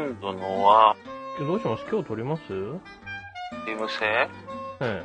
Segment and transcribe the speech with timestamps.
[0.00, 0.96] で、今度のは、
[1.38, 1.84] どうします？
[1.90, 2.42] 今日撮ります？
[3.66, 4.28] ゲーム性？
[4.80, 5.02] え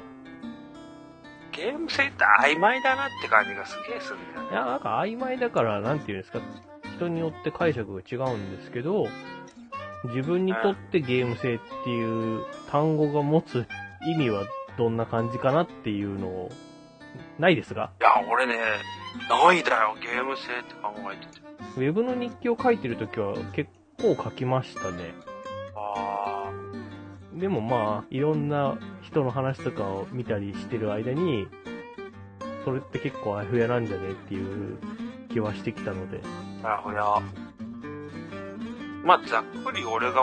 [1.51, 4.53] ゲーム性って曖昧だなって感じがすげえするんだよえ。
[4.53, 6.39] いや、なんか曖昧だから、なんていうんですか、
[6.95, 9.07] 人によって解釈が違うんですけど、
[10.05, 13.67] 自分にとってゲーム性っていう単語が持つ
[14.05, 14.43] 意味は
[14.77, 16.49] どんな感じかなっていうのを、
[17.37, 17.91] ないですが。
[17.99, 18.57] いや、俺ね、
[19.27, 21.41] ないだよ、ゲーム性って考えてて。
[21.77, 23.69] ウェブの日記を書いてるときは結
[24.01, 25.13] 構書きましたね。
[25.75, 26.51] あ
[27.33, 31.47] でもまあ、いろんな人の話とかを見たりしてる間に、
[32.65, 34.77] それって結構あやふやなんじゃねっていう
[35.29, 36.19] 気はしてきたので。
[36.19, 37.21] ー、なるほど。
[39.03, 40.21] まあ、ざっくり俺が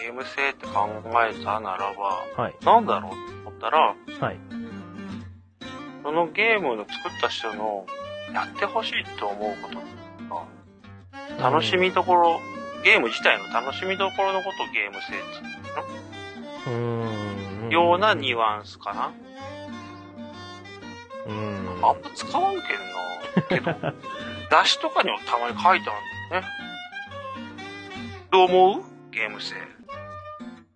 [0.00, 0.88] ゲーム性って考
[1.28, 2.54] えたならば、はい。
[2.64, 4.38] なんだろうって思ったら、はい。
[6.02, 7.86] そのゲームの作った人の
[8.32, 10.34] やってほしいと思うことと
[11.40, 12.40] か、楽しみどころ、
[12.84, 15.20] ゲーム自体の楽しみどころのことをゲーム性っ
[16.64, 17.70] てうーん。
[17.70, 19.12] ようなニュアンスかな？
[21.26, 21.68] うーん。
[21.84, 22.64] あんま使わんけんな。
[23.48, 23.92] けど、
[24.50, 26.48] 雑誌とかにもたまに書いてあるんだよね。
[28.30, 28.82] どう思う？
[29.10, 29.56] ゲーム性。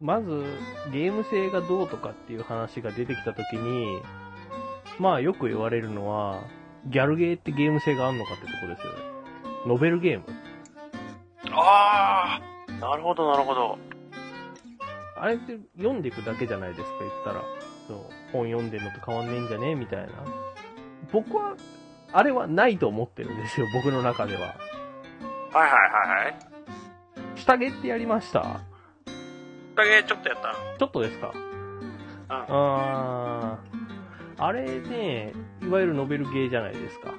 [0.00, 0.44] まず、
[0.92, 4.00] ゲーム性がどうとかっていう話が出てきたときに、
[4.98, 6.40] まあよく言われるのは、
[6.86, 8.98] ギャルゲーってゲーム性があるのかってとこですよね。
[9.66, 10.24] ノベルゲーム。
[11.60, 13.78] ああ、なるほど、なるほど。
[15.16, 17.42] あれって読んでいくだけじゃないですか、言ったら。
[17.88, 17.98] そう
[18.32, 20.08] 本読んでるのと変わんねえんじゃねみたいな。
[21.12, 21.54] 僕は、
[22.12, 24.40] あれはないと思ってるんですよ、 僕の中では。
[24.40, 24.50] はい
[25.54, 26.36] はいはいはい。
[27.36, 28.60] 下着ってやりました？
[29.74, 31.32] だけちょっとやったちょっとですか？
[32.28, 35.32] あー、あれね、
[35.62, 37.14] いわゆるノベルゲーじゃないですか。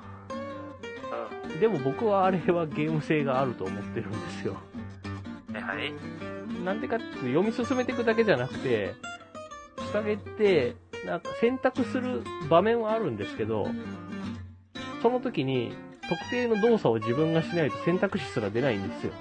[1.55, 4.57] うでも僕はあれはゲーム性があると思ってるんですよ。
[5.51, 5.55] ん。
[5.55, 5.93] はいはい。
[6.63, 8.93] なんでかっていうと読み進めていくだけじゃなくて、
[9.91, 13.67] 下着って、なんか選択する場面はあるんですけど、
[15.01, 15.73] その時に
[16.09, 19.13] 特定の動作を自分がしないと選択肢すら出ないんですよ。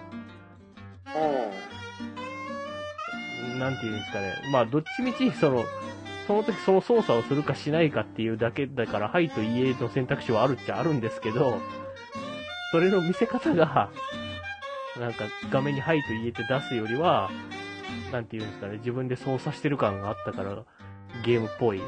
[3.56, 4.34] うなんていうんですかね。
[4.53, 5.65] まあ、どっちみち、その、
[6.27, 11.59] その時その操作をするかしないかっていうだけだから、はいといいえの選択肢はあるっちゃあるんですけど、
[12.71, 13.91] それの見せ方が、
[14.99, 17.31] なんか画面にはいといいえって出すよりは、
[18.12, 20.56] なんていうんですかね、自分で操作してる感があったから、
[21.25, 21.79] ゲームっぽい。
[21.79, 21.83] ん。
[21.83, 21.87] あ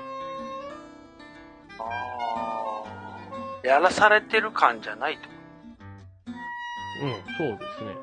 [3.64, 3.66] あ。
[3.66, 5.28] やらされてる感じゃないと。
[7.02, 7.96] うん、そうですね。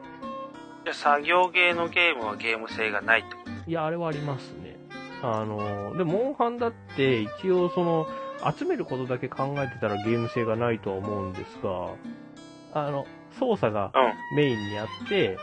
[0.84, 4.78] じゃあ作業ゲーのゲームはゲーム性がないといや、あれはありますね。
[5.22, 8.08] あの、で、モンハンだって、一応その、
[8.58, 11.90] 集めることだけ考えてたらゲーム性がないとは思うんですが、
[12.74, 13.06] あの、
[13.40, 14.38] 操作がうん。
[14.38, 15.38] メインにあって、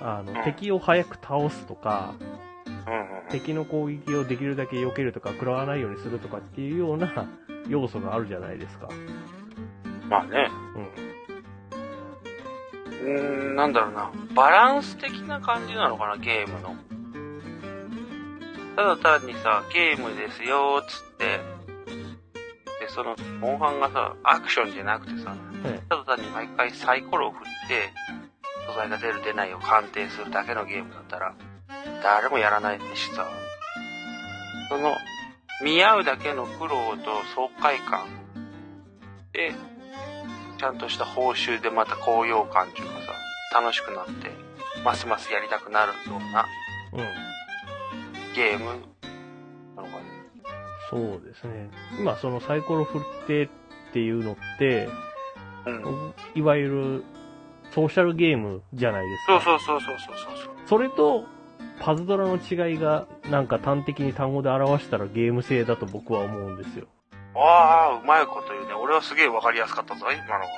[0.00, 2.14] あの、うん敵を早く倒すとか。
[3.30, 7.28] 敵の攻撃をできるだけ避けるとか、食らわないようにするとかっていうような
[7.68, 8.88] 要素があるじゃないですか。
[10.08, 10.50] まあね。
[10.76, 11.12] うん。
[12.90, 14.10] うーん、なんだろうな。
[14.34, 16.76] バランス的な感じなのかな、ゲームの。
[18.76, 21.24] ただ単にさ、ゲームですよ、つって。
[22.80, 25.51] で、その、モンハンがさ、アクションじゃなくてさ、え
[25.88, 27.90] ただ単に毎回サイコロを振って、
[28.66, 31.34] 素材が出る出ないを鑑定するだけのゲームだったら、
[32.02, 33.28] 誰もやらないしさ、
[34.68, 34.94] その、
[35.62, 38.06] 見合うだけの苦労と爽快感
[39.32, 39.54] で、
[40.58, 42.92] ちゃんとした報酬でまた高揚感っていうか
[43.52, 44.30] さ、楽しくなって、
[44.84, 46.46] ますますやりたくなるような
[46.94, 46.96] え。
[46.96, 48.34] うん。
[48.34, 48.64] ゲーム
[49.76, 50.04] なのかね。
[50.90, 51.70] そうですね。
[51.98, 53.48] 今、そのサイコロ振ってっ
[53.92, 54.88] ていうのって、
[55.66, 56.14] うん。
[56.34, 57.04] いわゆる
[57.72, 59.40] ソーシャルゲームじゃないですか。
[59.40, 61.24] そうそうそうそうそうそうそれと、
[61.80, 66.86] パズドラの違いが、なんか端的に単語で表したらゲーム性だと僕は思うんですよ。
[67.34, 68.74] ああ、うまいこと言うね。
[68.74, 70.48] 俺はすげえわかりやすかったぞ、今のは。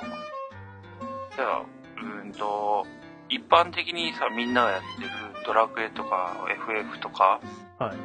[1.35, 2.85] じゃあ、うーんと、
[3.29, 5.09] 一般的にさ、みんながやってる
[5.45, 7.39] ドラクエとか FF とか
[7.79, 7.97] はい。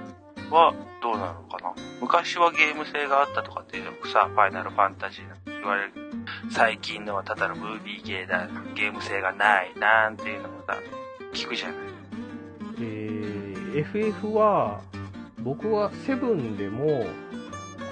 [0.50, 5.92] はどうなのかな昔はゲーム性があったとかってよくさ、ファイナルファンタジー言われる。
[6.50, 10.76] 最近のはただのムービーゲーだ、ゲーム性がない、なんていうのもさ、
[11.32, 11.76] 聞くじゃない。
[12.80, 14.80] えー、FF は、
[15.42, 17.06] 僕はセブンでも、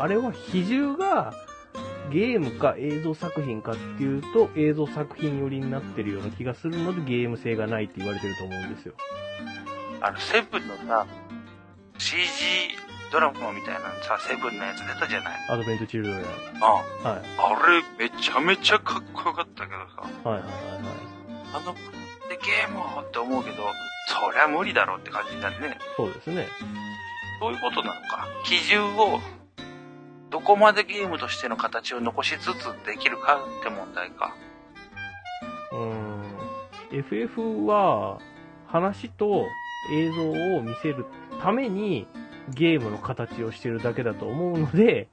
[0.00, 1.32] あれは比重が
[2.10, 8.94] ゲームか映像作品かっていうと映像作品寄りになってるような気がするのでゲーム性がないって言われてると思うんですよ。
[10.00, 11.06] あの、セブンのさ、
[11.99, 12.76] CG
[13.10, 15.38] ドラマみたいなさ、セブンのやつ出たじゃない？
[15.50, 16.25] アドベントチルドレン。
[16.60, 16.84] あはい。
[17.38, 17.66] あ
[17.99, 19.78] れ、めちゃめちゃかっこよかったけど
[20.22, 20.82] さ、はいはいはいはい。
[21.55, 21.75] あの、
[22.28, 23.56] 的ゲームをって思うけど、
[24.08, 25.78] そりゃ無理だろうって感じになるね。
[25.96, 26.46] そうですね。
[27.40, 28.26] そういうことなのか。
[28.44, 29.20] 基準を、
[30.31, 34.34] どこまでゲームとしての形を残しつつできるかって問題か。
[35.72, 36.25] うーん。
[36.93, 38.19] FF は、
[38.66, 39.46] 話と
[39.93, 41.06] 映像を見せる
[41.40, 42.06] ために、
[42.55, 45.09] ゲームの形をしてるだけだと思うので、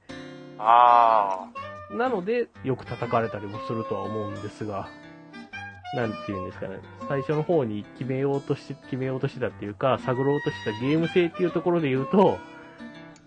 [0.58, 1.48] あ
[1.90, 4.88] なので、よく叩かれたりもするとは思うんですが、
[5.94, 6.80] なんて言うんですかね。
[7.08, 12.38] 最初の方に決めようとして、決めようとしてたっていうか、探ろうとしたゲーム性っていうところで言うと、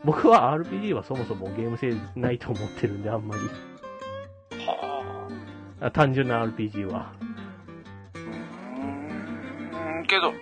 [0.04, 3.42] 僕は RPG はそもそもゲーム性ないと思ってるんで、あんまり。
[4.68, 4.72] あ。
[4.72, 5.28] は
[5.82, 5.86] あ。
[5.88, 7.14] あ単純な RPG は。
[8.14, 10.34] うーん、けど、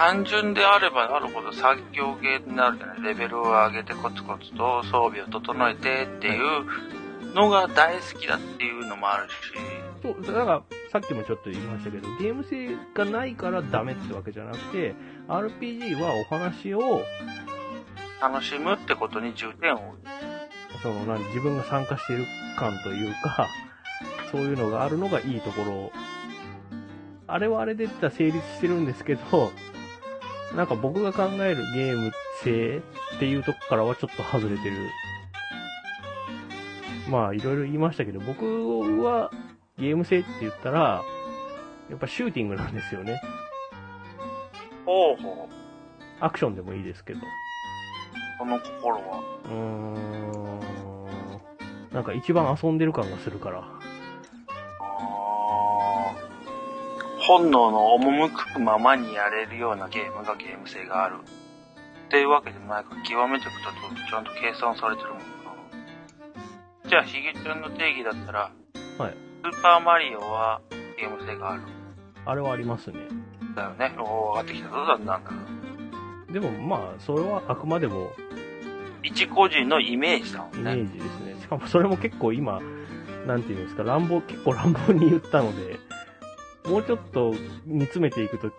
[0.00, 3.02] 単純であればあるほど作業ゲーになるじゃない。
[3.02, 9.34] レベルを上げてコツコツと装備を整えてっていうのが大好きだっていうのもあるし、
[10.02, 14.94] そう、だから、さっきもちょっと言いましたけど、ゲーム性がないからダメってわけじゃなくて、
[15.28, 17.02] RPG はお話を、
[18.22, 19.98] 楽しむってことに重点を置。
[20.82, 22.24] その、何、自分が参加してる
[22.58, 23.48] 感というか、
[24.32, 25.92] そういうのがあるのがいいところ。
[27.26, 29.52] あれはあれで言ったら成立してるんですけど、
[30.56, 32.12] なんか僕が考えるゲーム
[32.42, 32.82] 性
[33.16, 34.76] っていうとこからはちょっと外れてる。
[37.08, 38.44] まあ、いろいろ言いましたけど、僕
[39.02, 39.30] は
[39.78, 41.02] ゲーム性って言ったら、
[41.88, 43.20] やっぱシューティングなんですよね。
[44.86, 45.54] ほうほう。
[46.20, 47.20] アクションでもいいですけど。
[48.38, 49.22] その心は。
[49.44, 50.60] うーん。
[51.92, 53.79] なんか一番遊んでる感がするから。
[57.30, 61.18] 本能の赴くままにやれるようなゲームがゲーム性がある。
[62.08, 63.70] っていうわけでもないから、極めていくと
[64.10, 65.24] ちゃんと計算されてるもんな。
[66.88, 68.50] じゃあ、ヒゲちゃんの定義だったら、
[68.98, 69.14] はい。
[69.44, 70.60] スーパーマリオは
[70.98, 71.62] ゲーム性がある。
[72.26, 72.98] あれはありますね。
[73.54, 73.94] だよね。
[74.00, 76.32] おー、分かってきたぞ、だんだん。
[76.32, 78.10] でもまあ、それはあくまでも
[79.04, 80.74] 一個人のイメージだもイんね。
[80.74, 81.36] メージですね。
[81.40, 82.60] しかもそれも結構今、
[83.28, 85.78] なんていうんですか、乱暴、結構乱暴に言ったので、
[86.64, 87.34] もうちょっと
[87.66, 88.50] 煮詰めていくと、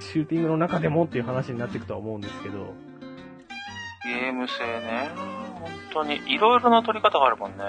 [0.00, 2.74] シューティングの中でもっていう話になっていくとは思うんですけど、
[4.04, 5.10] ゲーム性ね。
[5.60, 7.64] 本当に、いろいろな取り方があるもんね。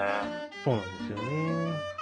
[0.64, 1.92] そうなんですよね。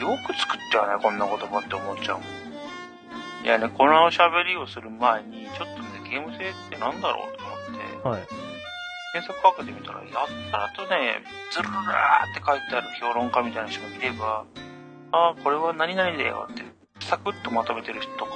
[0.00, 3.44] よく作っちゃうね、こんな言葉って思っちゃうもん。
[3.44, 8.22] いやね、この喋りをする前に、ちょっとね、ゲーム性ってなんだろうと思って、はい。
[9.12, 10.08] 検索かけてみたら、やっ
[10.52, 14.44] たらとね、ずるらーって書いてある評論家みたいな人がいれば、
[15.12, 16.62] ああ、これは何々だよって、
[17.00, 18.32] サクッとまとめてる人とか、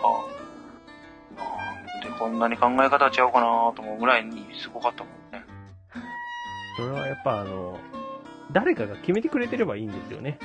[1.36, 5.44] なんでこんなに考え方ちゃうかなと思うぐらいにすごかったもんね。
[6.76, 7.78] それはやっぱあの、
[8.52, 10.38] 誰かが決めてくれてればいいんですよね。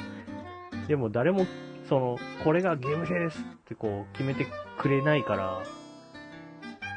[0.87, 1.45] でも誰も、
[1.87, 4.47] その、これがゲーム性ですってこう、決めて
[4.77, 5.63] くれないから、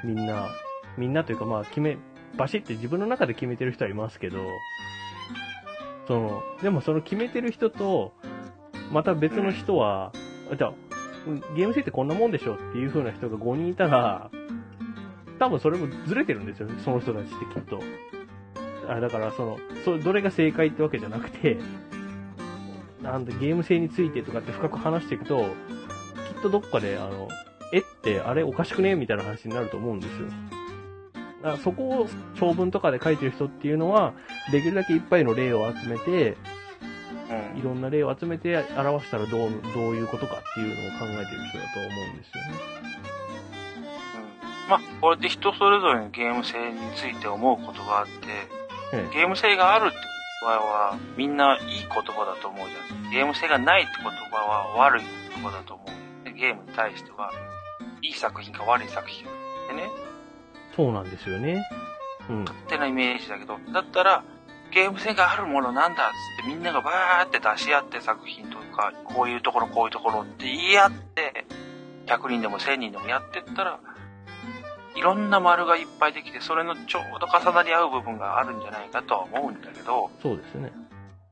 [0.04, 0.48] みんな、
[0.96, 1.98] みんなというかまあ決め、
[2.36, 4.38] バシって自分の中で決めてる人はいますけど、
[6.08, 8.12] その、でもその決めてる人と、
[8.90, 10.12] また別の人は、
[10.52, 10.72] あじゃあ、
[11.54, 14.30] ゲーム性ってこんなもんでしょっていう風な人が5人いたら、
[15.38, 17.80] 多分それもずれてるんですよね、その人たちってきっと。
[18.88, 21.58] あだから、その、そどれが正解ってわけじゃなくて、
[23.02, 25.40] なんでゲーム性についてとかって深く話していくと、
[26.34, 27.28] きっとどっかで、あの、
[27.72, 30.26] えって、あれおかしくねみたいな話になると思うんですよ。
[30.26, 34.14] だからそこを長文とかで書いてる人っていうのは、
[34.52, 36.36] できるだけいっぱいの例を集めて、
[37.30, 37.58] うん。
[37.58, 42.80] いろんな例を集めて表したらどう、どういうことかっていうのを考えてる人だと思うんですよね。
[43.04, 43.10] うん
[44.70, 48.12] まあ、これで人それぞれにゲーム性について思うことがあって、
[48.92, 49.96] ええゲーム性があるって
[50.42, 53.10] 言葉はみんないい言葉だと思うじゃん。
[53.10, 56.24] ゲーム性がないって言葉は悪い言葉だと思う。
[56.24, 57.32] でゲームに対しては、
[58.02, 59.30] いい作品か悪い作品か
[59.70, 59.90] でね、
[60.76, 61.66] そうなんですよね。
[62.28, 62.44] うん。
[62.44, 64.24] 勝手なイメージだけど、だったら、
[64.72, 66.06] ゲーム性があるものなんだっ
[66.38, 71.44] つってみんながバーって出し合って作品というか、こういうところこういうところって言い合って、
[72.06, 73.80] 100人でも1000人でもやってったら、
[74.96, 80.72] いろんな丸がいっぱいできて、それのちょうど重なり合う部分があるんじゃないかとは思うんだけど、そうですね。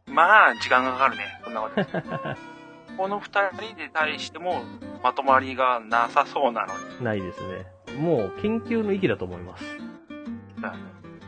[0.07, 1.85] まあ、時間がかかるね、そんなこと。
[2.97, 4.63] この二人で対しても、
[5.03, 7.67] まとまりがなさそうなのに、ないですね。
[7.99, 9.65] もう研究の域だと思います。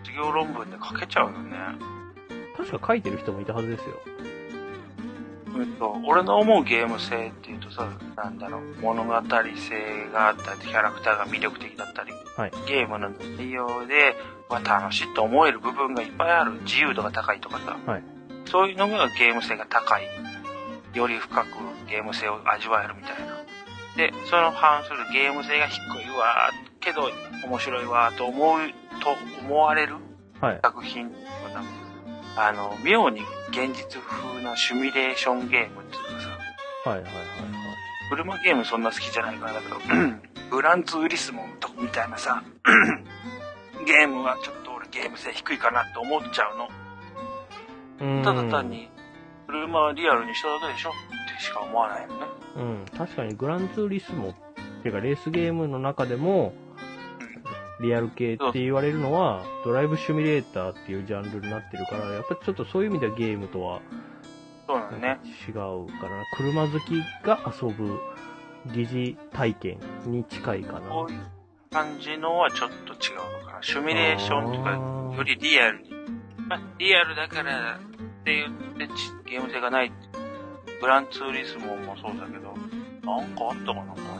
[0.02, 1.99] 授業論文で書けちゃうよね。
[2.66, 4.00] 確か書いてる人もいたはずですよ。
[5.58, 14.16] えっと、俺の思うゲーム性っていうとさ、なんだろう、物語性があったり、キャラクターが魅力的だったり、はいゲームの内容で、
[14.48, 18.02] わ、楽しいと思える部分がいっぱいある、自由度が高いとかさ、はい
[18.46, 20.02] そういうのがゲーム性が高い、
[20.94, 21.46] より深く
[21.88, 23.36] ゲーム性を味わえるみたいな。
[23.96, 25.80] で、その反するゲーム性が低い
[26.18, 26.50] わ、
[26.80, 27.10] けど
[27.46, 28.58] 面白いわ、と思う、
[29.02, 29.96] と思われる
[30.40, 30.60] はい。
[30.62, 31.10] 作品は
[31.52, 31.70] なんか
[32.46, 33.20] あの、妙に
[33.50, 37.24] 現実風なシミュレーションゲームっていうかさ、はいはいはいはい。
[38.10, 39.76] 車ゲームそんな好きじゃないからだけど、
[40.50, 42.42] グランツーリスモとかみたいなさ、
[43.86, 46.68] ゲームはちょっと俺ゲーム性低いかなって思っちゃうの。
[48.00, 48.88] うんただ単に、
[49.46, 52.14] 車はリアルにしただけでしょってしか思わないよね。
[52.56, 54.34] うん、確かにグランツーリスモっ
[54.82, 56.54] ていうかレースゲームの中でも、
[57.80, 63.80] リアル系って言われるのは、ドライブシミュレーターっていうジャンルになってるから、やっぱちょっとそういう意味ではゲームとは
[64.66, 65.18] そうなのね。
[65.48, 66.24] 違うからな。
[66.36, 67.98] 車好きが遊ぶ
[68.72, 70.80] 疑似体験に近いかな。
[70.88, 71.20] こういう
[71.70, 73.62] 感じのはちょっと違うのかな。
[73.62, 75.90] シミュレーションとかよりリアルに。
[76.46, 77.78] まあ、リアルだからっ
[78.24, 79.92] て言ってちゲーム性がない。
[80.80, 82.54] グランツーリスモもそうだけど、
[83.04, 84.00] なんかあったかな、他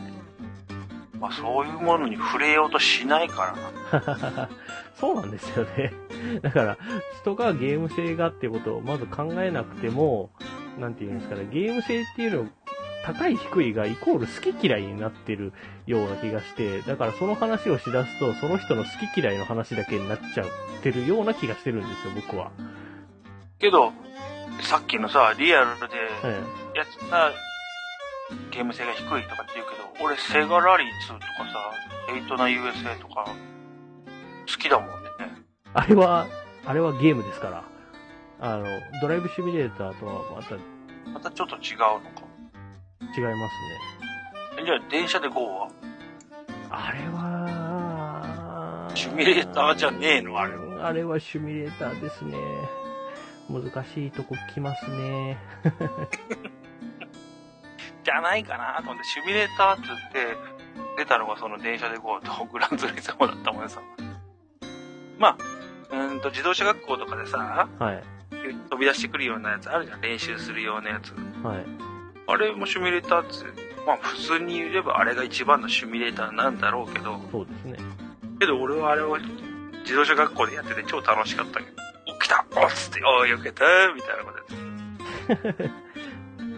[1.21, 3.55] まあそういうものに触れようとしないか
[3.91, 4.49] らな。
[4.99, 5.93] そうなんですよね。
[6.41, 6.77] だから、
[7.21, 10.31] 人がゲーム性がっていうことをまず考えなくても、
[10.79, 12.45] なんていうんですかね、ゲーム性っていうのを
[13.05, 15.53] 高い低いがイコール好き嫌いになってる
[15.85, 20.47] ような気がして、だからその話をしだすと、その人の好き嫌いの話だけになっちゃっ
[20.81, 22.51] てるような気がしてるんですよ、僕は。
[23.59, 23.93] けど、
[24.61, 25.87] さっきのさ、リアルで
[26.23, 26.41] え
[26.75, 26.85] や
[28.51, 31.71] ゲーム性が低いとかって言うけど、俺セガラリー2とかさ、
[32.13, 33.25] エイトな USA とか、
[34.47, 34.93] 好きだもんね。
[35.73, 36.27] あれは、
[36.65, 37.63] あれはゲームですから。
[38.39, 38.65] あの、
[39.01, 40.61] ドライブシミュレーターとはまた違い
[41.13, 42.31] またちょっと違うのか。
[43.01, 43.35] ますね。
[44.59, 45.69] えじゃあ電車で GO は？
[46.69, 50.39] あれは、シミュレーターじゃねえの？
[50.39, 50.87] あれは。
[50.87, 52.35] あれはシミュレーターですね。
[53.49, 55.37] 難しいとこ来ますね。
[58.03, 60.37] じゃないかなと思って、シミュレーターって言って、
[60.97, 63.81] 出たのがその電車で GO とグランツーリスモだったもんさ。
[65.17, 65.37] まあ、
[65.91, 68.03] うーんと自動車学校とかでさ、はい。
[68.69, 70.01] 飛び出してくるようなやつあるじゃん。
[70.01, 71.13] 練習するようなやつ。
[71.45, 71.65] はい。
[72.27, 77.77] あれもシミュレーターって、まあ普通に言えばあれが一番のシミュレーターなんだろうけど、そうですね。
[78.39, 79.17] けど俺はあれを
[79.83, 81.71] 自動車学校でやってて超楽しかったけど、
[82.15, 84.31] お、来たおっつって、おー、よけたみたいなこ
[85.27, 85.69] とやって。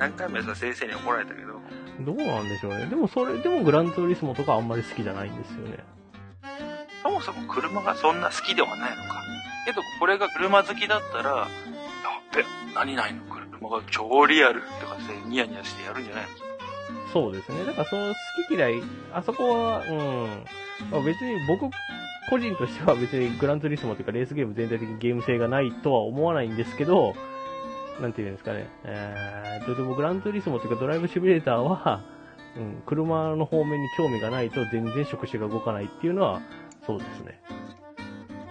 [0.04, 1.54] 何回もさ、先生に怒られたけど、
[2.02, 2.88] どうなんでしょうね。
[2.88, 5.78] でもそれ、でもグランツーリスモとかあんまり好きじゃないんですよね。
[7.02, 9.24] そもそも車がそんな好きではないのか。
[9.66, 11.48] けど、これが車好きだったら、やっ
[12.36, 12.44] べ、
[12.76, 16.30] 何々の車が超リアルとかってニヤニヤしてやるんじゃないの？
[17.14, 17.64] そうですね。
[17.64, 18.16] だからその好
[18.50, 18.84] き嫌い、
[19.14, 20.46] あそこは、うん。
[20.92, 21.74] まあ別に僕、
[22.30, 27.16] 個人としては別にグランツーリスモというかレースゲーム全体的にゲーム性がないとは思わないんですけど、
[28.00, 28.68] なんていうんですかね。
[28.84, 32.04] えーと、でもグランツーリスモというかドライブシミュレーターは、
[32.56, 36.42] うん、車の方面に興味がないと全然触手が動かないっていうのは、
[36.86, 37.40] そうですね。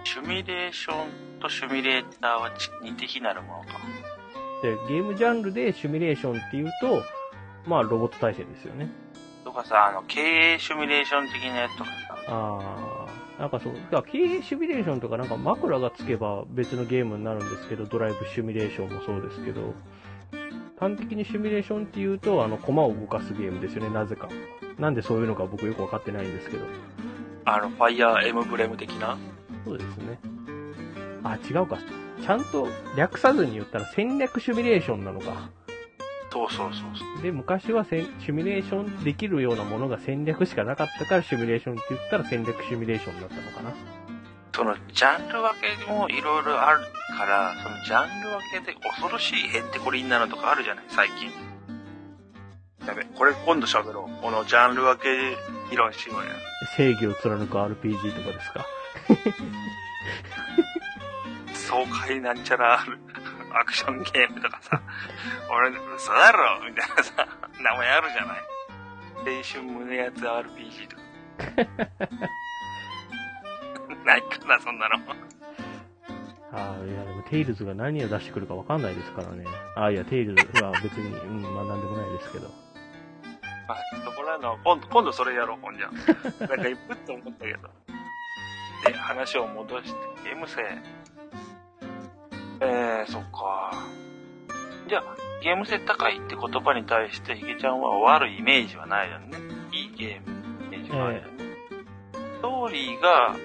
[0.03, 3.79] シミュレーションとシミュレーターはち似て非なるものか。
[4.61, 7.03] で、ゲームジャンルでシミュレーションっていうと、
[7.65, 8.89] まあロボット対戦ですよね。
[9.43, 12.92] とかさ、あの、経営シミュレーション的なやつとかさ、ああ、
[13.43, 13.73] なんかそう、
[14.03, 19.73] 経営シミュレーションとかなんか枕がつけば別のゲームになるんですけど、ドライブシミュレーションもそうですけど、
[20.79, 24.29] 端的にシミュレーションっていうと、あの、駒を動かすゲームですよね、なぜか。
[24.79, 26.65] なんでそういうのか僕よくわかってないんですけど。
[27.43, 29.17] あの、ファイヤーエムブレム的な？
[29.65, 30.19] そうですね。
[31.25, 31.79] あ、違うか。
[32.21, 35.49] ちゃんと略さずに言ったら戦略シミュレーションなのか。
[36.33, 37.21] そうそうそうそう。
[37.21, 37.95] で、昔はシ
[38.31, 43.71] ミュレーションできるようなものが戦略しかなかったからシミュレーションって言ったら戦略シミュレーションになったのかな。
[44.55, 46.79] その、ジャンル分けもいろいろある
[47.17, 51.29] から、そのジャンル分けで恐ろしいヘンテコリンなのとかあるじゃない、最近。
[52.87, 54.15] やべ、これ今度喋ろう。
[54.21, 55.37] このジャンル分け
[55.69, 56.31] 議論しようや。
[56.75, 58.65] 正義を貫く RPG とかですか？
[61.53, 62.83] 爽快なんちゃら
[63.53, 64.81] アクションゲームとかさ、
[65.49, 67.27] 俺、嘘だろみたいなさ、
[67.61, 68.43] 名前あるじゃない。
[69.25, 71.03] 青春胸熱 RPG とか。
[74.05, 74.95] ないかな、そんなの。
[76.51, 79.45] ああ、いや、でもテイルズが何を出してくるかわかんないですからね。
[79.75, 82.47] ああ、いや、テイルズは別に、 うん、まあなんでもないですけど。
[83.67, 85.89] まあ、そこらの、今度、今度それやろう、ほんじゃ。
[86.47, 87.69] なんか、いぷっと思ったけど。
[88.85, 90.61] で、話を戻して、ゲーム性。
[92.63, 93.73] えー、そっか。
[94.87, 95.03] じゃあ、
[95.41, 99.37] ゲーム性高いって言葉に対して、ヒゲちゃんは悪いイメージはないよね。
[99.71, 101.27] いいゲーム、イメージはあるよね。
[102.13, 103.37] ストーリーが、う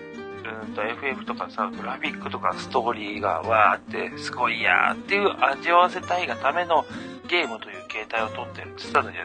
[0.42, 6.84] ーんと FF とかさ、グラフィックとかストーリーがわーってすごいやーっていう味わわせたいがための
[7.28, 9.22] ゲームという形態を取ってるって言ったじゃない。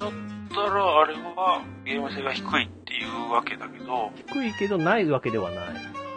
[0.00, 5.68] ちょっったら、あれはゲーム性が低いっていうわけだけど、低いけどないわけではない。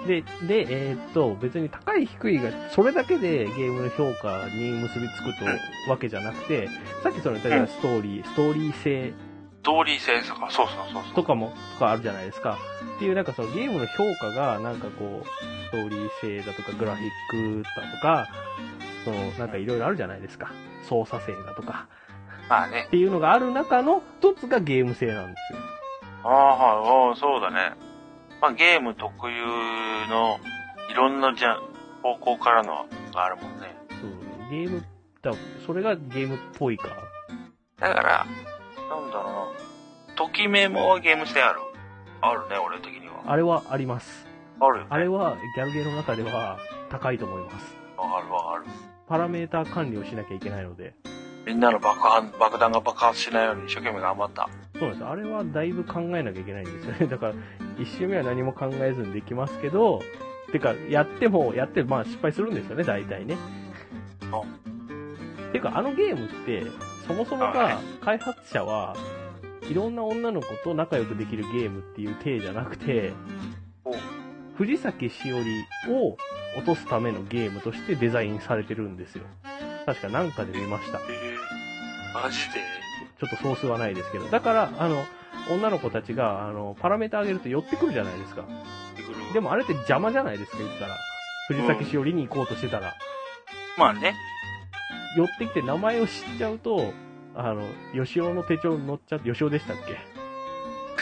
[0.08, 6.70] で、で、えーっと、別に高い低いが、それだけでゲームの評価に結びつくとわけじゃなくて、
[7.04, 9.14] さっきその言ったストーリー、ストーリー性
[9.62, 11.14] ストーリー性とか、そうそうそうそう。
[11.14, 12.58] とかも、とかあるじゃないですか。
[12.96, 15.28] っていうなんかそのゲームの評価が、なんかこう、
[15.68, 18.28] ストーリー性だとか、グラフィックだとか、
[19.04, 20.52] その、なんかいろいろあるじゃないですか。
[20.84, 21.88] 操作性だとか。
[22.50, 22.90] まあねっ。
[22.90, 25.60] ていうのがある中の一つがゲーム性なんですよ。
[26.24, 27.87] ああ、はい、ああそうだね。
[28.42, 29.36] まあゲーム特有
[30.10, 30.40] の、
[30.92, 31.58] いろんなじゃ、
[32.04, 33.76] 方向からのがあるもんね。
[34.02, 34.84] そうゲーム、
[35.22, 35.34] だ
[35.66, 36.90] それがゲームっぽいか。
[37.80, 38.26] だから、
[38.90, 39.52] なんだろ
[40.10, 40.16] うな。
[40.16, 41.60] ときめもゲーム性ある
[42.22, 43.24] あるね、俺的には。
[43.26, 44.26] あれはあります。
[44.60, 44.88] あるよね。
[44.90, 46.58] あれはギャルゲーの中では
[46.90, 47.76] 高いと思います。
[47.98, 48.66] わかるわかる。
[49.08, 50.96] パラメーター管理をしなきゃいけないので。
[51.46, 54.50] みんなの爆発、爆弾が爆発しないように一生懸命頑張った。
[54.80, 55.06] そうなんです。
[55.06, 57.08] あれはだいぶ考えなきゃいけないんですよね。
[57.08, 57.34] だから、
[57.80, 60.02] 一周目は何も考えずにできますけど、
[60.52, 63.38] てか、やっても、やって、まあ失敗するんですよね、大体ね。
[65.52, 66.66] てか、あのゲームって、
[67.08, 68.96] そもそもはがい、開発者は、
[69.70, 73.12] いろんな女の子と仲良くできるゲームっていう体じゃなくて
[73.84, 73.94] お、
[74.56, 76.18] 藤崎しおりを
[76.58, 79.26] 落とすためのゲームとしてデザインされてるんですよ。
[79.86, 81.00] 確かなんかで見ました。
[81.00, 82.62] えー、マジで？
[83.20, 84.26] ちょっとソースはないですけど。
[84.30, 85.06] だから、あの、
[85.50, 88.44] 女の子たちが、あの、パラメータ上げると寄ってくるじゃないですか。
[89.34, 90.96] でもあれって邪魔じゃないですか、言ったら。
[91.48, 92.96] 藤崎しおりに行こうとしてたら。
[93.78, 94.14] まあね。
[95.16, 96.94] 寄ってきて名前を知っちゃうと、
[97.36, 99.98] あの、吉尾の手帳に乗っちゃって、吉尾でしたっけ？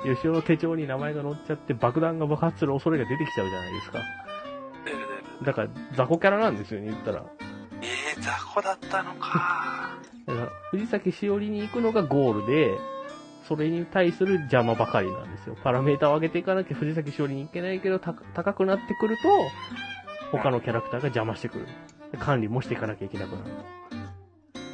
[0.05, 0.15] そう。
[0.17, 3.99] 吉尾の手帳に名前が載っちゃって爆弾が爆発する恐れが出てきちゃうじゃないですか。
[5.43, 7.25] だから雑魚キャラなんですよね、言ったら。
[7.83, 9.99] えー、雑魚だったのか。
[10.27, 12.79] だから藤崎しおりに行くのがゴールで、
[13.47, 15.57] それに対する邪魔ばかりなんですよ。
[15.65, 19.23] パラメータを上げていかなきゃ藤崎しおりに行けないけど、た高くなってくると、
[20.33, 21.67] 他のキャラクターが邪魔してくる。
[22.19, 23.51] 管理もしていかなきゃいけなくなる。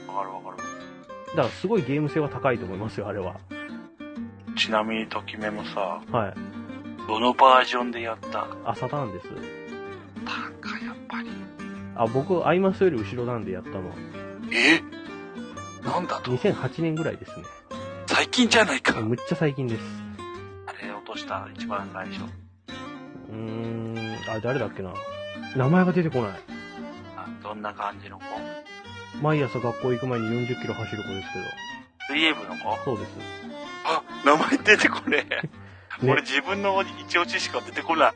[0.08, 0.56] わかるわかる。
[0.56, 3.36] だからすごいゲーム性は高いと思いますよ、あれは。
[4.56, 6.34] ちなみにときめもさ、はい。
[7.06, 8.46] どのバージョンでやった？
[8.64, 9.28] 朝ターンです。
[11.96, 13.94] あ、僕、アイマスより後ろなんでやったのは。
[14.52, 14.83] え？
[15.87, 17.44] なんだと？2008年ぐらいですね。
[18.07, 19.00] 最近じゃないか。
[19.00, 19.80] むっちゃ最近です。
[20.66, 22.22] あれ落とした一番最初。
[23.30, 24.92] うーん、あ、誰だっけな。
[25.57, 26.30] 名前が出てこない。
[27.16, 28.24] あどんな感じの子？
[29.22, 32.14] 毎朝学校行く前に40キロ走る子ですけど。
[32.14, 32.85] 水泳部の子？
[32.85, 33.11] そうです。
[33.85, 35.48] あ、名前出てこねえ。
[36.02, 38.12] 俺自分の一押ししか出てこない。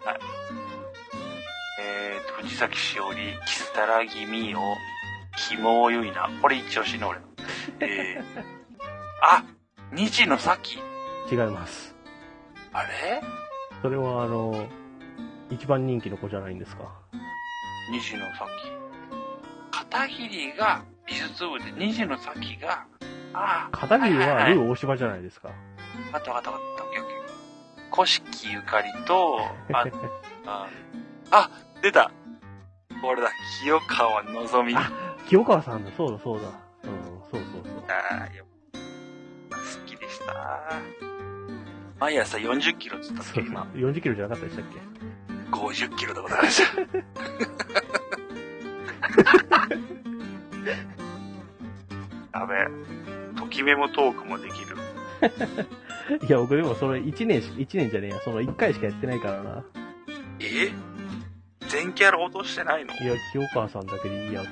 [2.49, 4.59] 藤崎しおり、キスタラギミオ、
[5.37, 6.31] ひもゆいな。
[6.41, 7.27] これ一押しの俺の。
[7.81, 8.43] えー、
[9.23, 9.45] あ、
[9.93, 10.79] 虹の先。
[11.31, 11.95] 違います。
[12.73, 13.23] あれ？
[13.83, 14.67] それはあの、
[15.51, 16.91] 一番人気の子じゃないんですか？
[17.93, 18.49] 虹の先。
[19.71, 22.87] 片桐が美術部で、虹の先が、
[23.35, 25.51] ああ、片桐はルー大柴じゃないですか。
[26.13, 26.85] あったあったあった。
[26.85, 29.39] オッケーオッケー古式ゆかりと、
[29.75, 29.85] あ、
[30.47, 30.67] あ、
[31.31, 31.51] あ
[31.83, 32.11] 出た
[33.01, 33.31] これだ、
[33.63, 34.75] 清川のぞみ。
[34.75, 34.91] あ
[35.29, 36.49] 清川さんだ、そうだそうだ。
[36.85, 36.91] うん、
[37.31, 37.85] そうそうそう。
[37.89, 38.45] あーよ
[39.51, 39.57] 好
[39.87, 40.73] きでした。
[42.01, 43.63] 毎朝40キロっつったっけ、そう今。
[43.75, 44.79] 40キロじゃなかったでしたっけ
[45.51, 46.81] ？50キロでございました。
[52.41, 52.69] やべえ。
[53.37, 54.77] ときメモトークもできる。
[56.27, 59.65] いや、僕でもそれ1年し、1年じゃねえや、その1回しかやってないからな。
[60.41, 60.73] え？
[61.69, 62.95] 全キャラ落としてないの？
[62.95, 64.49] いや、清川さんだけでいいやと。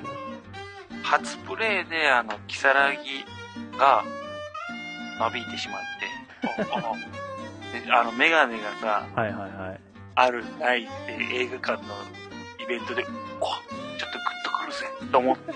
[1.03, 2.99] 初プレイで、あの、キサラギ
[3.77, 4.03] が、
[5.19, 5.77] なびいてしまっ
[6.65, 6.93] て、ああ
[7.85, 9.79] であの、メガネがさ、はいはいはい。
[10.15, 11.93] ある、ないって映画館の
[12.63, 15.53] イベントで、おちょっとグッとくるぜ、と思って、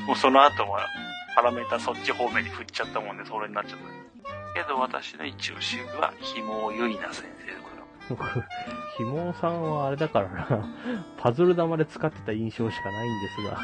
[0.06, 0.78] もうその後も、
[1.36, 4.62] パラメータそっち方面に振っちゃったもんで、それになっちゃった。
[4.62, 7.73] けど私の一押しは、ひもゆいな先生でございます。
[8.08, 8.24] 僕、
[8.96, 10.68] ひもさんはあれだからな、
[11.18, 13.58] パズル玉で使ってた印象しかないんですが、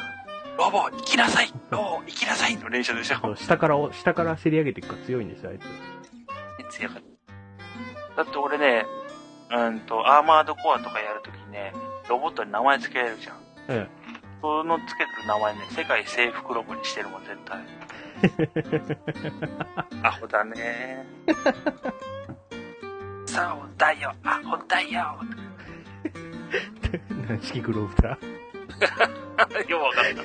[0.59, 3.35] ロボ、行きなさいロボ、行きなさいの連射でしょ。
[3.37, 5.59] 下からお、下から競り上げていくから強いんですよ、あい
[6.69, 6.79] つ。
[6.79, 7.03] 強かっ
[8.15, 8.25] た。
[8.25, 8.87] だって俺ね、
[9.51, 11.73] うんと、アーマードコアとかやるときにね、
[12.09, 13.37] ロボットに名前付けられるじゃん。
[13.69, 13.89] え
[14.43, 17.61] その付けてる名前ね、世界征服ロボにしてるもん、絶対。
[20.03, 21.07] アホだね。
[23.31, 25.21] サオだよ、アホだよ。
[27.29, 28.09] 何式グローブだ？
[28.11, 30.23] よくわかんな。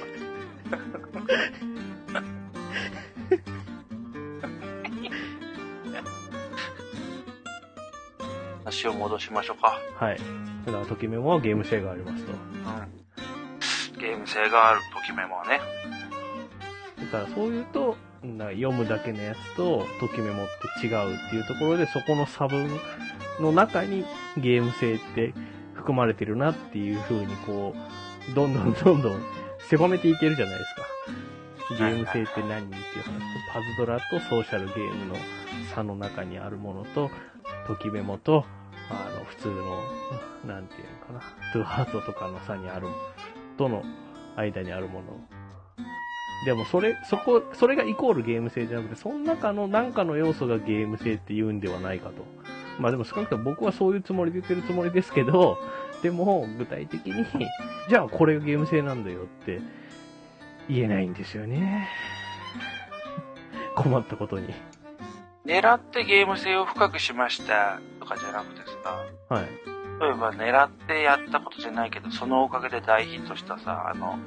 [8.65, 9.79] 足を戻しましょうか。
[9.99, 10.17] はい。
[10.65, 12.31] ただ、ときめもはゲーム性がありますと。
[12.31, 13.99] うん。
[13.99, 15.61] ゲーム性があるときめもはね。
[17.11, 20.47] だからそう言うと、な読むだけのやつと、ときメモっ
[20.81, 22.69] て違うっていうところで、そこの差分
[23.39, 24.05] の中に
[24.37, 25.33] ゲーム性って
[25.73, 27.75] 含まれてるなっていう風にこ
[28.31, 29.21] う、どんどんどんどん
[29.69, 30.81] 狭めていけるじゃないですか。
[31.69, 33.53] ゲーム性って何っていう話と。
[33.53, 35.15] パズドラとソーシャルゲームの
[35.73, 37.09] 差の中にあるものと、
[37.67, 38.45] ときメモと、
[38.89, 39.81] あの、普通の、
[40.45, 42.87] なんていうのかな、トゥーハートとかの差にある、
[43.57, 43.83] との
[44.35, 45.27] 間にあるもの。
[46.43, 52.25] でもそれ、そこ、それがイコールゲーム性じゃなくて、その中の何かの要素がゲーム性って言うんではないかと。
[52.79, 55.57] まあでも少なくとも僕はそういうつもりで言ってるつもりですけど、
[56.03, 57.25] でも具体的に、
[57.89, 59.61] じゃあこれがゲーム性なんだよって
[60.67, 61.89] 言えないんですよね。
[63.75, 64.53] 困ったことに。
[65.45, 69.75] 狙ってゲーム性を深くしましたとかじゃなくてさ、はい。
[69.99, 74.17] 例えば狙ってやったことじゃないけど、そのおかげで大ヒットしたさ、あの、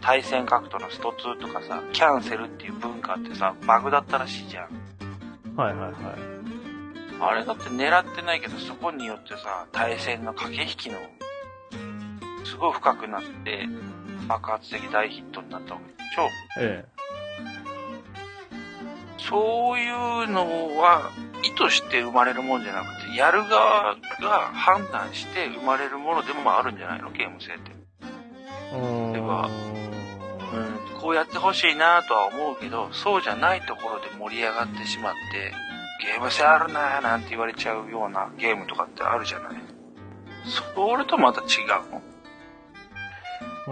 [0.00, 4.68] 対戦格闘のスト2とかさ、キャンセルっていう文化ってさ、バグだったらしいじゃん。
[5.56, 5.94] はいはいはい。
[7.22, 10.98] あれだって狙ってないけど、そこによってさ、対戦の駆け引きの、
[12.44, 13.66] すごい深くなって、
[14.26, 16.28] 爆発的大ヒットになったわけでしょ。
[16.58, 16.84] え
[19.18, 21.10] そういうのは、
[21.42, 27.10] 意図して生まれるもんじゃなくて、やる側が判断して生まれるものでもあるんじゃないの？
[27.10, 27.79] ゲーム性って。
[28.72, 28.76] え。
[28.76, 31.00] うーん。
[31.00, 35.52] こうやってほしいなとは思うけど、そうじゃないところで盛り上がってしまって、
[36.04, 39.56] ゲーム性あるなーなんて言われちゃうようなゲームとかってあるじゃない？
[40.44, 41.46] それとまた違う
[41.90, 42.02] の？
[43.66, 43.70] う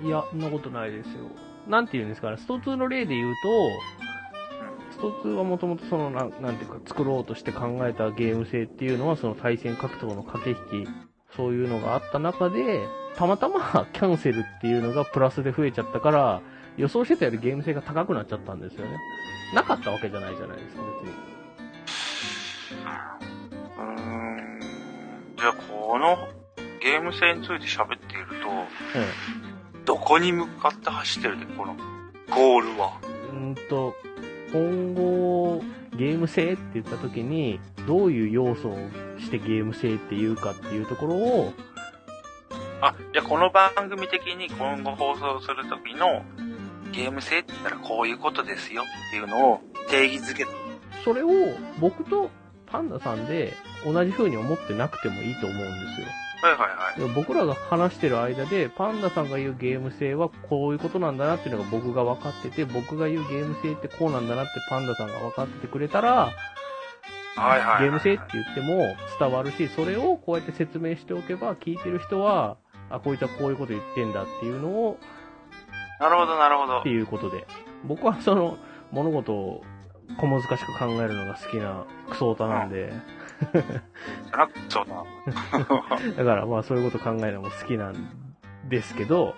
[0.00, 1.30] ーん、いや、そんなことないですよ。
[1.66, 10.88] なんて言うんですかね、スト2の例で言うと、スト2はもともとその、なんなんていうか、作ろうとして考えたゲーム性っていうのは、その対戦格闘の駆け引き、
[11.36, 12.86] そういうのがあった中で、
[13.16, 16.40] たまたま キャンセルっていうのがプラスで増えちゃったから、
[16.76, 18.96] 予想してたよりゲーム性が高くなっちゃったんですよね。
[19.54, 21.16] なかったわけじゃないじゃないですか、別に。
[23.76, 23.84] うー
[24.56, 24.60] ん。
[25.36, 26.28] じゃあ、この
[26.80, 28.48] ゲーム性について喋っていると、
[28.94, 29.08] え
[29.84, 31.74] どこに向かって走ってるで、この
[32.30, 32.92] ゴールは？
[33.02, 33.06] え。
[33.32, 33.96] うーんと、
[34.52, 35.62] 今後、
[35.98, 38.76] ゲーム性って言った時に、どういう要素を
[39.18, 41.52] してゲーム性っていうかっていうところを、
[42.80, 46.22] あ、じゃあこの番組的に今後放送するときの
[46.92, 50.50] ゲーム性って言ったらこういうことですよっていうのを定義づける。
[51.04, 51.30] それを
[51.80, 52.30] 僕と
[52.66, 56.06] パンダさんで同じ風に思ってなくてもいいと思うんですよ。
[56.40, 56.58] はいは
[56.98, 57.14] いはい。
[57.14, 66.32] 僕らが話してる間で、パンダさんが言うゲーム性はこういうことなんだなっていうのが僕が分かってて、僕が言うゲーム性ってこうなんだなってパンダさんが分かっててくれたら、
[67.36, 67.82] はいはいはい。
[67.84, 72.56] ゲーム性って言っても伝わるし、それをこうやって説明しておけば、聞いてる人は、
[72.90, 74.98] あ、こいつはこういうこと言ってんだっていうのを、
[76.00, 76.90] なるほどなるほどって。
[76.90, 77.46] いうことで。
[77.84, 78.56] 僕はその、
[78.92, 79.64] 物事を
[80.16, 82.98] 小難しく考えるのが好きなクソオタなんで、じゃ
[84.32, 85.04] なそうな。
[86.16, 88.24] だからまあそういうこと考えるのも好きなん。
[88.68, 89.34] ですけど、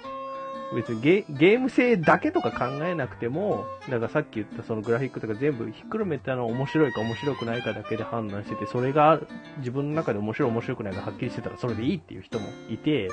[0.75, 9.21] 別にゲゲーム性だけとか考えなくても、だからさっき言ったそのグラフィックとか全部ひっくるめたの面白いか面白くないかだけで判断してて、それが
[9.59, 13.09] 自分の中で面白い面白くないがはっきりしてたらそれでいいっていう人もいて、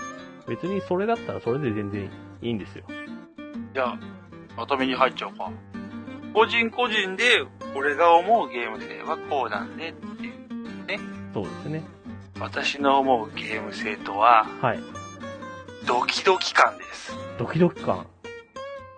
[0.47, 2.09] 別にそれだったらそれで全然
[2.41, 2.57] いいん。
[2.57, 2.85] ですよ。
[3.75, 3.99] じゃあ、
[4.55, 5.51] まとめに入っちゃおうか。
[6.33, 7.45] 個人個人で
[7.75, 9.77] 俺が思うゲーム性はこうなん。
[9.77, 10.46] でっていう。
[11.37, 11.83] そうですね。
[12.39, 14.79] 私の思うゲーム性とは、はい。
[15.85, 17.13] ドキドキ感です。
[17.37, 18.07] ドキドキ感。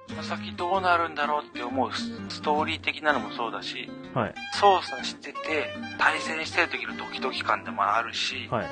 [0.08, 4.36] この先どうなるんだろうって思うスストーリー的なのもそうだし、はい。
[4.54, 5.36] 操作してて、
[5.98, 8.68] 対戦してる時のドキドキ感でもあるし、はい。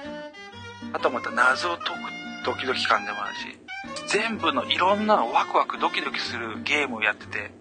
[0.94, 3.60] あとまた謎を解くドキドキ感でもあるし、
[4.08, 7.52] 全部のいろんなワクワクドキドキするゲームをやってて、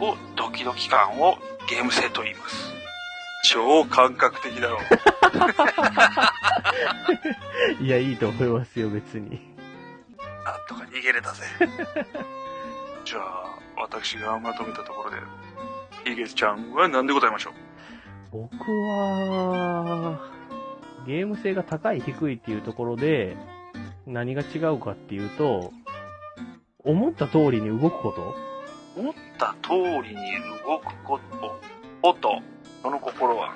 [0.00, 1.38] をドキドキ感を
[1.70, 2.81] ゲーム性と言います。
[3.44, 4.80] 超感覚的だろう。
[7.84, 9.30] いや、いいと思いますよ、別に。
[10.44, 11.44] なんとか逃げれたぜ。
[13.04, 13.44] じゃあ、
[13.76, 15.16] 私がまとめたところで、
[16.04, 17.54] ヒゲちゃんは何でございましょう？
[18.32, 20.18] 僕は、
[21.06, 23.36] ゲーム性が高い低いっていうところで、
[24.06, 25.72] 何が違うかっていうと、
[26.84, 28.36] 思った通りに動くこと？
[29.00, 29.70] 思った通
[30.06, 30.32] りに
[30.64, 31.60] 動くこと、
[32.02, 32.42] 音、
[32.82, 33.54] その心は、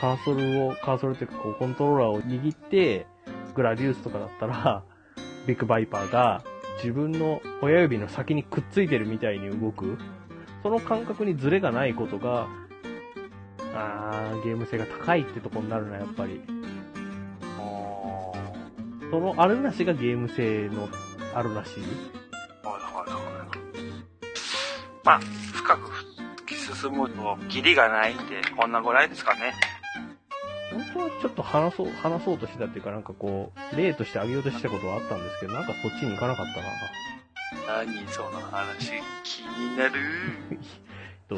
[0.00, 3.06] カーソルを、カーソルっていうかこうコントローラーを握って、
[3.54, 4.82] グラディウスとかだったら、
[5.46, 6.42] ビッグバイパーが
[6.82, 9.98] 自分の親指の先にくっついてるみたいに動く。
[10.62, 12.48] その感覚にズレがないことが、
[13.72, 16.42] あー、ゲーム性が高いってとこになるな、やっぱり。
[19.10, 20.88] そのあるなしがゲーム性の
[21.34, 21.78] あるなし。
[22.64, 23.56] はいはいはい。
[25.04, 25.20] まあ、
[26.80, 29.54] 進むと、キリがないんで、こんなぐらいですかね。
[30.70, 36.60] 本当はちょっと話そう、話そうとしてたっていうか、なんかこう、例としてあげようとしたことはあったんですけど、なんかそっちに行かなかった
[37.72, 37.84] な。
[37.84, 39.92] 何その話、気になる。
[41.28, 41.36] と、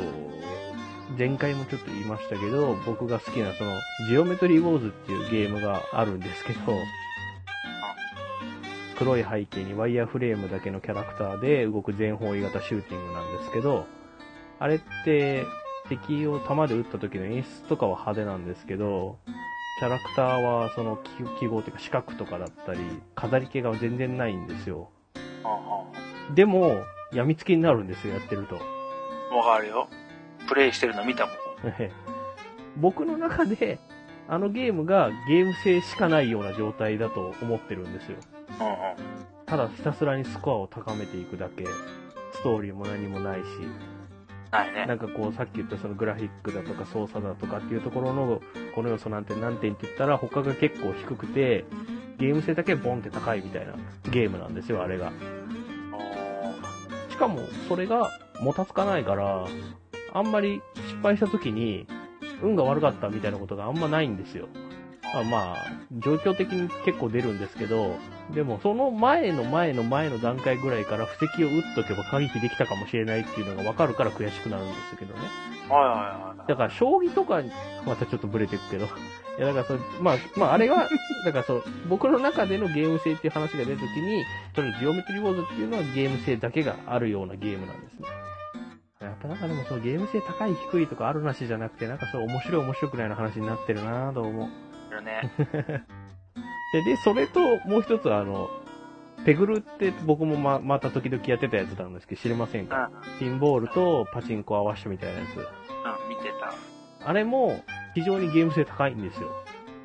[1.17, 6.77] 前回もちょっと言いましたけど、僕が好きなその、ジオメトリーウォーズっていうゲームがあるんですけど、
[8.99, 13.87] 黒い背景にワイヤーフレームだけのキャラクターで動く全方位型シューティングなんですけど、
[14.59, 15.45] あれって、
[15.89, 19.19] 敵を弾で撃った時の演出とかは派手なんですけど、
[19.79, 22.81] キャラクターはその記記号というか四角とかだったり、
[23.15, 24.91] 飾り気が全然ないんですよ。
[26.35, 28.59] でも、病みつきになるんですよ、やってると。
[29.31, 29.89] あわかるよ。
[30.49, 31.35] プレイしてるの見たもん。
[31.65, 31.93] え え
[32.77, 33.79] 僕の中で、
[34.29, 38.19] あのゲームがゲーム性しかないような状態だと思ってるんですよ。
[39.47, 41.65] ただひたすらにスコアを高めていくだけ、
[42.33, 43.47] ストーリーも何もないし、
[44.51, 44.95] な。
[44.95, 48.41] んかこうさっき言ったそのグラフィックだとか操作だとかっていうところの
[48.75, 51.65] この要素なんて何点って言ったら他が結構低くて、
[52.19, 53.75] ゲーム性だけボンって高いみたいな
[54.11, 55.13] ゲームなんですよ、あれが。
[57.11, 59.47] しかも、それがもたつかないから、
[60.13, 61.87] あんまり失敗した時に、
[62.43, 64.49] 運が悪かったみたいなことがあんまないんですよ。
[65.15, 65.57] あまあ、
[65.93, 67.97] 状況的に結構出るんですけど、
[68.35, 75.21] でもその前の前の前の段階ぐらいから布石を打っとけば回避できたかもしれないっていうのが分かるから悔しくなるんですけどね。
[75.69, 76.49] はいはいはい。
[76.49, 77.43] だから将棋とか、
[77.87, 78.87] またちょっとブレていくけど。
[78.87, 80.89] いや、だからそれ、まあ、まあ、あれは、
[81.25, 88.09] だからそう、僕の中でのゲーム性っていう話が出た時に、そのジオメトリーウォーズっていうのはゲーム性だけがあるようなゲームなんですね。
[89.01, 94.49] やっぱなんかでもそのゲーム性高い低いとかあるなしじゃなくて、なんかそう面白い面白くないの話になってるなぁと思う。
[94.89, 95.31] いるね。
[96.73, 98.51] で、で、それともう一つあの、
[99.25, 102.67] ペグルって僕もま、また時々やってたやつなんですけど、知りませんうん。
[102.69, 105.37] かピンボールとパチンコ合わせてみたいなやつ。
[105.37, 106.55] うん、見てた。
[107.09, 107.63] あれも
[107.95, 109.31] 非常にゲーム性高いんですよ。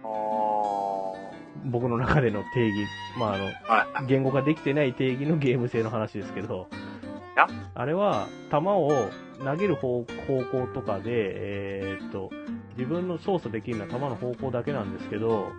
[0.03, 1.15] お
[1.65, 2.87] 僕の中での定義。
[3.17, 3.51] まあ、あの、ー。
[3.95, 4.05] はい。
[4.07, 6.67] 言語ができてない定義のゲーム性の話ですけど
[7.35, 9.09] や、あれは、球を
[9.43, 12.29] 投げる方方向とかで、えーっと、
[12.77, 15.51] 自分の操作できるのは球の方向だけなんですけど、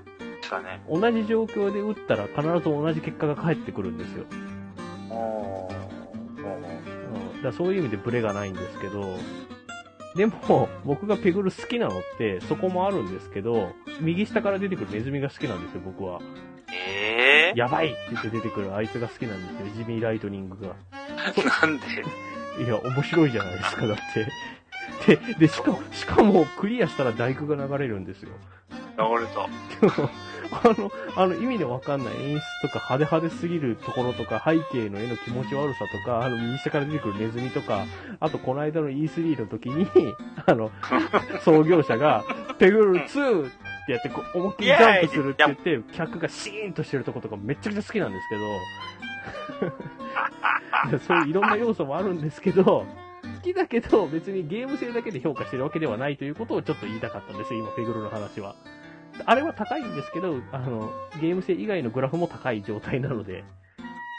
[0.61, 0.83] ね。
[0.89, 4.25] 同じ状況で打ったら必ず同じ結果が返ってくるんですよ。
[5.11, 5.69] うん、
[7.37, 9.17] だからそういう意味でブレがないんですけど、
[10.17, 16.21] でも、僕がペグル好きなのって、そこもあるんですけど、右下から出てくるネズミが好きなんですよ、僕は。
[16.73, 20.77] ええやばいって言って出てくるあいつが好きなんですよ、ジミー・ライトニングが。
[21.33, 21.67] ー。
[21.67, 21.85] なんで？
[22.65, 23.97] いや、面白いじゃないですか、だっ
[25.07, 25.17] て。
[25.17, 28.31] で、で、しかも、しかも、クリアしたら大工が流れるんですよ。
[28.71, 29.49] 流れた。
[30.51, 37.87] あの、あの、意味でわかんない演出とか、派手派手すぎるところとか、背景の絵の気持ち悪さとか、あの、右下から出てくるネズミとか、
[38.21, 39.87] あと、この間の E3 の時に、
[40.47, 40.71] あの、
[41.43, 42.25] 創業者が、
[42.59, 43.51] ペグル2っ
[43.87, 48.61] てやって、こう思いっきりジャンプするって言って、客がシーンとしてるとことかめっちゃくちゃ好きなんですけど、
[51.07, 52.87] そういういろんな要素もあるんですけど、好
[53.43, 58.55] きだけど、別にゲーム性だけで評価してるわけではないということをちょっと言いたかったんですよ、今、ペグルの話は。
[59.27, 63.45] あれは高いんですけど、あの、ゲーム性以外のグラフも高い状態なので、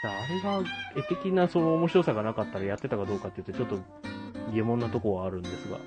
[0.04, 0.62] あれが
[0.96, 5.76] 絵的なその面白さがなかったらやってたかどうかって言うとちょっと疑問なとこはあるんですが。
[5.76, 5.82] こ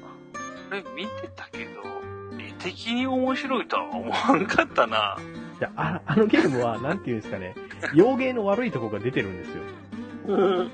[0.71, 1.81] れ見てたけど、
[2.39, 5.17] 絵的に面白いとは思わんかったな。
[5.59, 7.55] いや、ああのゲームは、なんていうんですかね、
[7.93, 9.63] 洋芸の悪いとこが出てるんですよ。
[10.27, 10.71] うん。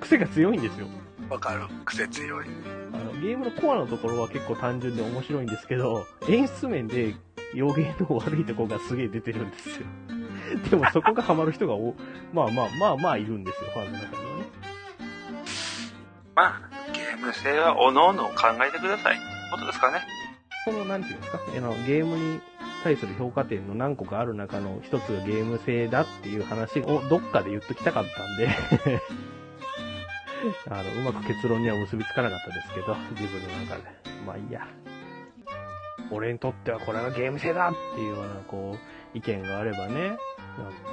[0.00, 0.86] 癖が強いんですよ。
[1.28, 1.62] わかる。
[1.84, 2.46] 癖強い。
[2.92, 7.14] あのゲームのコアのところは結構単純で面白いんですけど、演出面で
[7.54, 9.86] 洋芸の悪いところがすげえ出てるんですよ。
[10.70, 11.94] でもそこがハマる人がお、
[12.32, 14.44] まあまあまあまあいるんですよ、ファンの中にはね。
[16.34, 16.60] まあ、
[16.92, 19.14] ゲーム性は各々考えてください。
[19.14, 20.00] ってことですかね。
[20.64, 22.40] その、なんていうんですか、あの、ゲームに
[22.82, 28.48] 対する評価点の何個かある中の一つがゲーム性だっていう話をどっかで言っときたかったんで、
[30.70, 33.82] あの、うまく結論には結びつかなかったですけど、自分の中で。
[34.26, 34.66] まあいいや。
[36.14, 38.76] 俺にとってはこれがゲーム性だっていうような、こ
[39.14, 40.18] う、意見があればね、なんか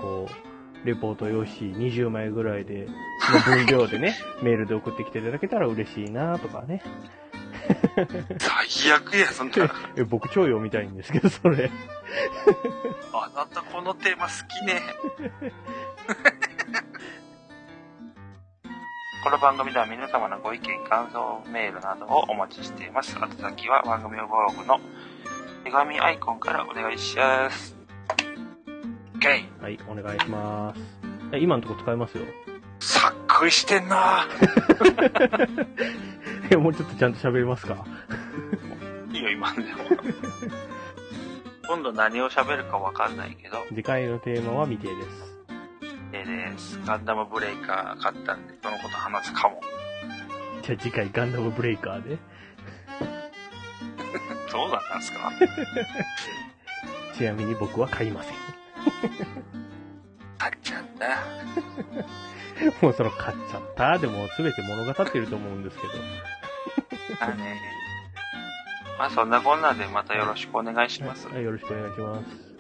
[0.02, 2.88] こう、レポート用紙20枚ぐらいで、
[3.32, 6.82] の分量でね、メールで送ってきていただけたら嬉しいなとかね。
[8.40, 9.54] 最悪や、そんな。
[9.96, 11.70] え、僕超読みたいんですけど、それ。
[13.14, 14.82] あなたこのテーマ好きね。
[19.24, 23.16] この番組では皆様のご意見、感想メールなどをお待ちしています。
[23.22, 24.80] 宛先は番組ブログの
[25.64, 27.76] 手紙アイコンからお願いします。
[29.20, 29.62] OK!
[29.62, 30.82] はい、お願いします。
[31.34, 32.26] え今のとこ使えますよ。
[32.80, 34.26] さっくりしてんな
[36.50, 37.86] え、もうちょっとちゃんと喋れますか？
[39.12, 39.84] いいよ、今のでも。
[41.68, 45.38] 今度何を喋るかわかんないけど、次回のテーマは未定です。
[46.14, 46.80] えーです。
[46.86, 49.62] ガンダムブレイカー買ったんで、そのこと話すかも。
[50.64, 52.18] じゃあ次回ガンダムブレイカーで。
[54.52, 55.32] そうだったんですか？
[57.18, 58.36] ちなみに僕は買いません。
[60.38, 61.18] 買っちゃった。
[62.86, 65.94] もうその買っちゃったでも全て物語ってると思うんですけど。
[67.20, 67.60] あのね。
[69.00, 71.28] まあそんなこんなでまたよろしくお願いします。
[71.28, 72.51] はいよろしくお願いします。